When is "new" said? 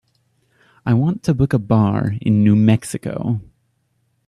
2.43-2.55